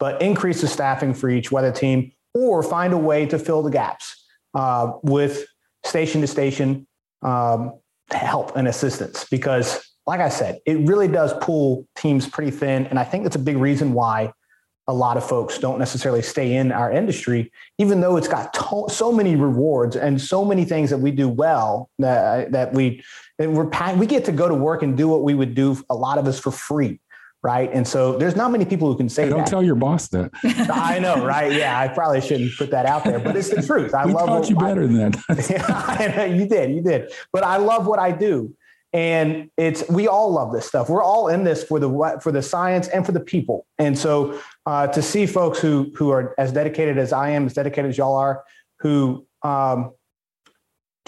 [0.00, 3.70] but increase the staffing for each weather team, or find a way to fill the
[3.70, 5.46] gaps uh, with
[5.84, 6.88] station to station
[7.22, 7.78] um,
[8.10, 12.86] help and assistance because, like I said, it really does pull teams pretty thin.
[12.86, 14.32] And I think that's a big reason why
[14.86, 18.86] a lot of folks don't necessarily stay in our industry, even though it's got to-
[18.88, 23.02] so many rewards and so many things that we do well that, that we,
[23.38, 26.16] we're, we get to go to work and do what we would do, a lot
[26.16, 26.98] of us for free
[27.42, 27.70] right?
[27.72, 29.46] And so there's not many people who can say hey, don't that.
[29.46, 30.30] tell your boss that.
[30.72, 31.52] I know, right?
[31.52, 33.94] Yeah, I probably shouldn't put that out there, but it's the truth.
[33.94, 35.96] I we love taught you better I, than that.
[36.00, 37.12] yeah, you did, you did.
[37.32, 38.54] But I love what I do,
[38.92, 40.88] and it's we all love this stuff.
[40.88, 43.66] We're all in this for the for the science and for the people.
[43.78, 47.54] And so uh, to see folks who who are as dedicated as I am, as
[47.54, 48.42] dedicated as y'all are,
[48.80, 49.92] who um,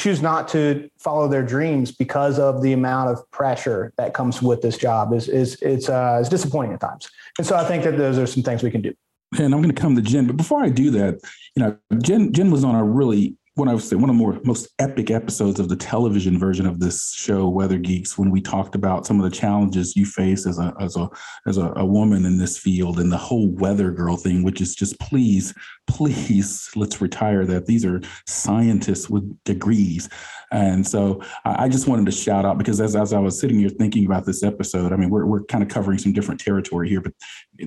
[0.01, 4.63] choose not to follow their dreams because of the amount of pressure that comes with
[4.63, 7.09] this job is is it's uh, it's disappointing at times.
[7.39, 8.95] And so I think that those are some things we can do.
[9.39, 11.21] And I'm going to come to Jen, but before I do that,
[11.55, 14.19] you know, Jen Jen was on a really what I would say one of the
[14.19, 18.41] more most epic episodes of the television version of this show, Weather Geeks, when we
[18.41, 21.11] talked about some of the challenges you face as a as a
[21.47, 24.75] as a, a woman in this field and the whole weather girl thing, which is
[24.75, 25.53] just please,
[25.87, 27.67] please let's retire that.
[27.67, 30.09] These are scientists with degrees.
[30.53, 33.69] And so I just wanted to shout out because as, as I was sitting here
[33.69, 37.01] thinking about this episode, I mean, we're, we're kind of covering some different territory here,
[37.01, 37.13] but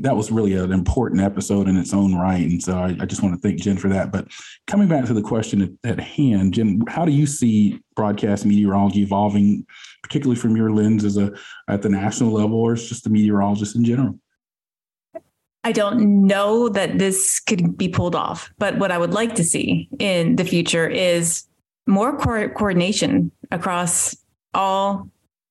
[0.01, 2.41] that was really an important episode in its own right.
[2.41, 4.11] And so I, I just want to thank Jen for that.
[4.11, 4.27] But
[4.67, 9.01] coming back to the question at, at hand, Jen, how do you see broadcast meteorology
[9.01, 9.65] evolving,
[10.01, 11.31] particularly from your lens as a
[11.69, 14.19] at the national level or as just a meteorologist in general?
[15.63, 19.45] I don't know that this could be pulled off, but what I would like to
[19.45, 21.45] see in the future is
[21.87, 24.15] more co- coordination across
[24.53, 25.09] all,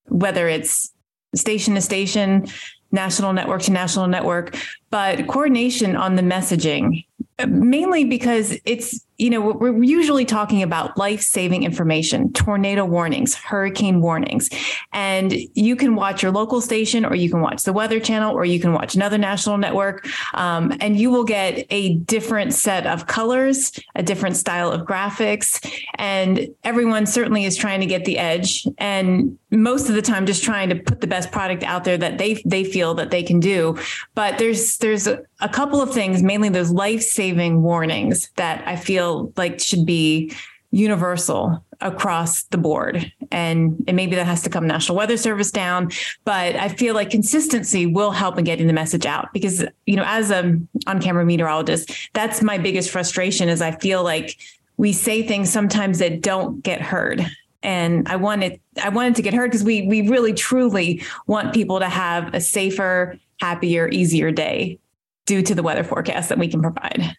[0.08, 0.92] whether it's
[1.34, 2.46] station to station,
[2.90, 4.56] national network to national network,
[4.92, 7.04] but coordination on the messaging,
[7.48, 14.00] mainly because it's you know, we're usually talking about life saving information, tornado warnings, hurricane
[14.00, 14.50] warnings.
[14.92, 18.44] And you can watch your local station, or you can watch the Weather Channel, or
[18.44, 20.08] you can watch another national network.
[20.34, 25.64] Um, and you will get a different set of colors, a different style of graphics.
[25.94, 28.66] And everyone certainly is trying to get the edge.
[28.78, 32.18] And most of the time, just trying to put the best product out there that
[32.18, 33.78] they, they feel that they can do.
[34.16, 38.92] But there's, there's a, couple of things, mainly those life saving warnings that I feel
[38.92, 40.32] feel like should be
[40.70, 43.12] universal across the board.
[43.30, 45.90] And, and maybe that has to come National Weather Service down.
[46.24, 50.04] But I feel like consistency will help in getting the message out because, you know,
[50.06, 54.38] as a on-camera meteorologist, that's my biggest frustration is I feel like
[54.76, 57.26] we say things sometimes that don't get heard.
[57.62, 61.78] And I wanted I wanted to get heard because we we really truly want people
[61.78, 64.78] to have a safer, happier, easier day
[65.26, 67.16] due to the weather forecast that we can provide.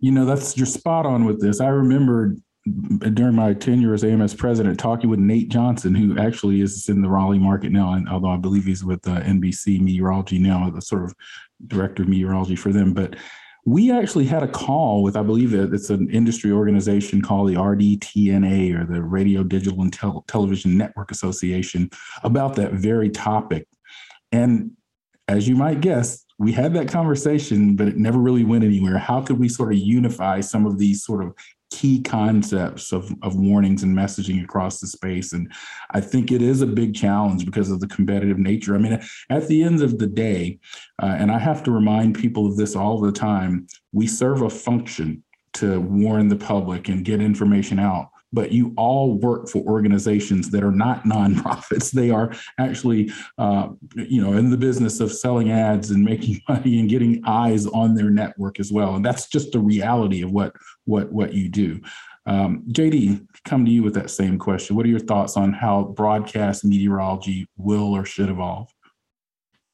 [0.00, 1.60] You know, that's you're spot on with this.
[1.60, 6.88] I remember during my tenure as AMS president talking with Nate Johnson, who actually is
[6.88, 10.70] in the Raleigh market now, and although I believe he's with uh, NBC Meteorology now,
[10.70, 11.14] the sort of
[11.66, 12.92] director of meteorology for them.
[12.92, 13.16] But
[13.64, 18.80] we actually had a call with, I believe it's an industry organization called the RDTNA
[18.80, 21.88] or the Radio Digital and Tel- Television Network Association
[22.24, 23.68] about that very topic.
[24.32, 24.72] And
[25.28, 28.98] as you might guess, we had that conversation, but it never really went anywhere.
[28.98, 31.32] How could we sort of unify some of these sort of
[31.72, 35.32] key concepts of, of warnings and messaging across the space?
[35.32, 35.50] And
[35.90, 38.74] I think it is a big challenge because of the competitive nature.
[38.74, 39.00] I mean,
[39.30, 40.58] at the end of the day,
[41.02, 44.50] uh, and I have to remind people of this all the time, we serve a
[44.50, 50.50] function to warn the public and get information out but you all work for organizations
[50.50, 51.90] that are not nonprofits.
[51.90, 56.80] They are actually, uh, you know, in the business of selling ads and making money
[56.80, 58.94] and getting eyes on their network as well.
[58.96, 60.54] And that's just the reality of what
[60.84, 61.80] what what you do.
[62.24, 64.76] Um, JD, come to you with that same question.
[64.76, 68.68] What are your thoughts on how broadcast meteorology will or should evolve?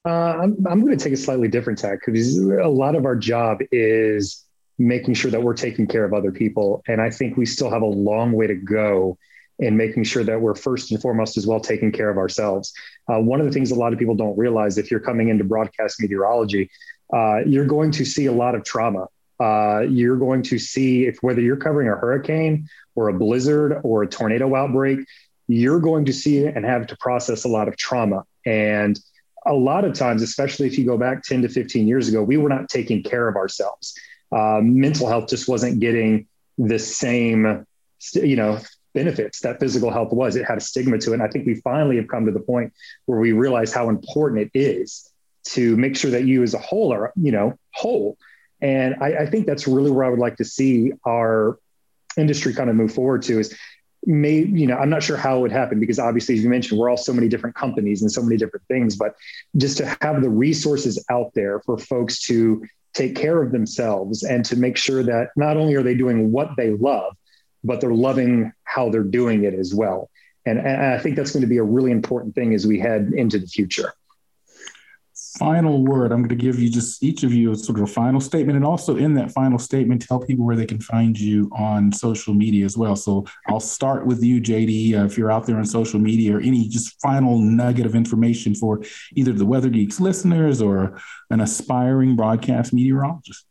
[0.07, 3.17] Uh, I'm, I'm going to take a slightly different tack because a lot of our
[3.17, 4.48] job is
[4.79, 6.83] making sure that we're taking care of other people.
[6.87, 9.19] And I think we still have a long way to go
[9.59, 12.73] in making sure that we're first and foremost as well taking care of ourselves.
[13.09, 15.43] Uh, one of the things a lot of people don't realize if you're coming into
[15.43, 16.71] broadcast meteorology,
[17.13, 19.07] uh, you're going to see a lot of trauma.
[19.41, 24.03] Uh, you're going to see if whether you're covering a hurricane or a blizzard or
[24.03, 25.01] a tornado outbreak,
[25.49, 28.23] you're going to see and have to process a lot of trauma.
[28.47, 28.99] And
[29.47, 32.37] a lot of times, especially if you go back 10 to 15 years ago, we
[32.37, 33.95] were not taking care of ourselves
[34.33, 36.27] uh, mental health just wasn't getting
[36.59, 37.67] the same,
[38.15, 38.61] you know,
[38.95, 40.37] benefits that physical health was.
[40.37, 41.15] It had a stigma to it.
[41.15, 42.73] And I think we finally have come to the point
[43.07, 45.11] where we realize how important it is
[45.45, 48.19] to make sure that you as a whole are, you know, whole.
[48.61, 51.59] And I, I think that's really where I would like to see our
[52.17, 53.57] industry kind of move forward to is
[54.07, 56.79] may you know i'm not sure how it would happen because obviously as you mentioned
[56.79, 59.15] we're all so many different companies and so many different things but
[59.57, 62.65] just to have the resources out there for folks to
[62.99, 66.51] take care of themselves and to make sure that not only are they doing what
[66.57, 67.17] they love,
[67.63, 70.11] but they're loving how they're doing it as well.
[70.45, 73.13] And, and I think that's going to be a really important thing as we head
[73.15, 73.93] into the future
[75.37, 76.13] final word.
[76.13, 78.57] I'm going to give you just each of you a sort of a final statement,
[78.57, 82.35] and also in that final statement, tell people where they can find you on social
[82.35, 82.97] media as well.
[82.97, 84.95] So I'll start with you, JD.
[84.95, 88.55] Uh, if you're out there on social media, or any just final nugget of information
[88.55, 88.83] for
[89.15, 91.01] either the Weather Geeks listeners or
[91.31, 93.45] an aspiring broadcast meteorologist.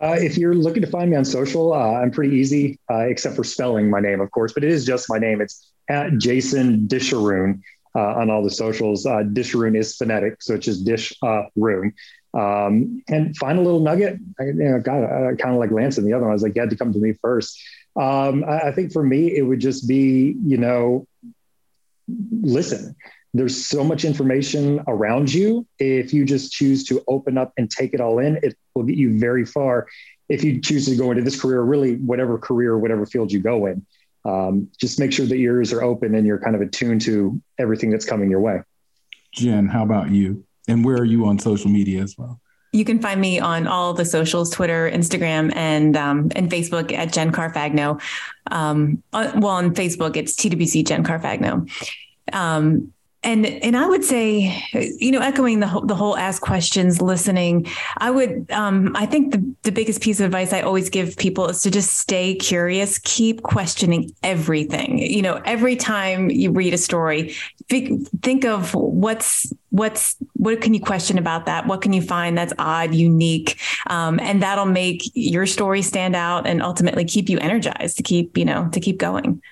[0.00, 3.34] Uh, if you're looking to find me on social, uh, I'm pretty easy, uh, except
[3.34, 5.40] for spelling my name, of course, but it is just my name.
[5.40, 7.62] It's at Jason Disharoon
[8.00, 9.06] on all the socials.
[9.06, 11.94] Uh, Disharoon is phonetic, so it's just Dish uh, Room.
[12.34, 14.18] Um, and find a little nugget.
[14.38, 16.30] I, you know, God, I, kind of like Lance and the other one.
[16.30, 17.58] I was like, you had to come to me first.
[17.96, 21.06] Um, I, I think for me, it would just be, you know,
[22.42, 22.94] listen.
[23.32, 25.66] There's so much information around you.
[25.78, 28.96] If you just choose to open up and take it all in, it will get
[28.96, 29.86] you very far.
[30.28, 33.66] If you choose to go into this career, really, whatever career, whatever field you go
[33.66, 33.86] in,
[34.26, 37.40] um, just make sure that your ears are open and you're kind of attuned to
[37.58, 38.62] everything that's coming your way.
[39.32, 40.44] Jen, how about you?
[40.68, 42.40] And where are you on social media as well?
[42.72, 47.12] You can find me on all the socials, Twitter, Instagram, and um, and Facebook at
[47.12, 48.02] Jen Carfagno.
[48.50, 51.70] Um, uh, well, on Facebook, it's TWC Jen Carfagno.
[52.32, 52.92] Um,
[53.26, 57.66] and and I would say, you know, echoing the the whole ask questions, listening.
[57.98, 61.48] I would, um, I think the the biggest piece of advice I always give people
[61.48, 64.98] is to just stay curious, keep questioning everything.
[64.98, 67.34] You know, every time you read a story,
[67.68, 71.66] think, think of what's what's what can you question about that?
[71.66, 76.46] What can you find that's odd, unique, um, and that'll make your story stand out
[76.46, 79.42] and ultimately keep you energized to keep you know to keep going.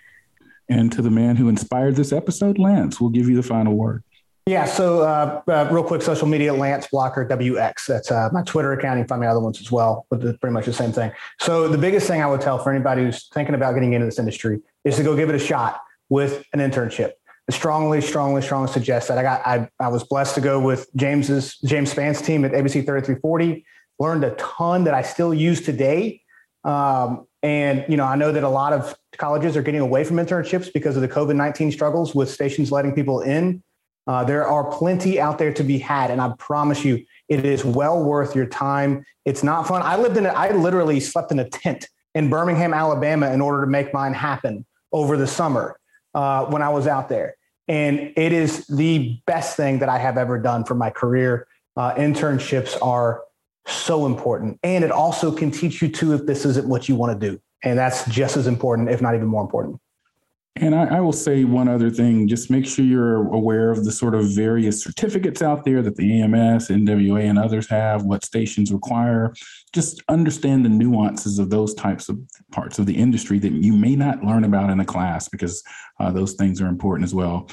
[0.69, 4.03] And to the man who inspired this episode, Lance, we'll give you the final word.
[4.47, 4.67] Yeah.
[4.67, 7.87] So, uh, uh, real quick, social media, Lance Blocker WX.
[7.87, 8.99] That's uh, my Twitter account.
[8.99, 11.13] You can find my other ones as well, but pretty much the same thing.
[11.41, 14.19] So, the biggest thing I would tell for anybody who's thinking about getting into this
[14.19, 17.13] industry is to go give it a shot with an internship.
[17.49, 19.17] I strongly, strongly, strongly suggest that.
[19.17, 22.85] I got, I, I was blessed to go with James's James Spann's team at ABC
[22.85, 23.65] 3340.
[23.99, 26.21] Learned a ton that I still use today.
[26.65, 30.17] Um, and you know, I know that a lot of colleges are getting away from
[30.17, 33.63] internships because of the COVID 19 struggles with stations letting people in.
[34.07, 36.11] Uh, there are plenty out there to be had.
[36.11, 39.05] And I promise you, it is well worth your time.
[39.27, 39.83] It's not fun.
[39.83, 43.63] I lived in, a, I literally slept in a tent in Birmingham, Alabama, in order
[43.63, 45.79] to make mine happen over the summer
[46.15, 47.37] uh, when I was out there.
[47.69, 51.47] And it is the best thing that I have ever done for my career.
[51.77, 53.23] Uh, internships are
[53.67, 54.59] so important.
[54.63, 57.41] And it also can teach you too if this isn't what you want to do.
[57.63, 59.81] And that's just as important, if not even more important.
[60.57, 63.91] And I, I, will say one other thing just make sure you're aware of the
[63.91, 68.73] sort of various certificates out there that the AMS, NWA, and others have, what stations
[68.73, 69.35] require.
[69.73, 72.21] Just understand the nuances of those types of
[72.53, 75.61] parts of the industry that you may not learn about in a class because
[75.99, 77.49] uh, those things are important as well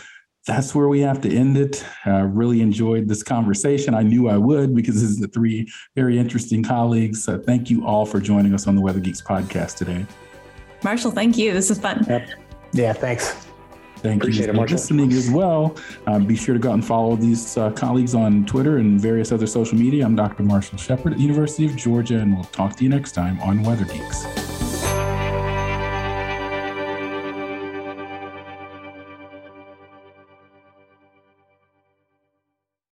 [0.46, 1.86] that's where we have to end it.
[2.06, 3.94] I really enjoyed this conversation.
[3.94, 7.28] I knew I would because this is the three very interesting colleagues.
[7.28, 10.06] Uh, thank you all for joining us on the Weather Geeks podcast today.
[10.84, 11.54] Marshall, thank you.
[11.54, 12.06] This is fun.
[12.10, 12.30] Yep.
[12.74, 13.48] Yeah, thanks.
[13.98, 15.76] Thank Appreciate you for listening as well.
[16.08, 19.32] Um, be sure to go out and follow these uh, colleagues on Twitter and various
[19.32, 20.04] other social media.
[20.04, 20.42] I'm Dr.
[20.42, 23.62] Marshall Shepard at the University of Georgia, and we'll talk to you next time on
[23.62, 24.51] Weather Geeks.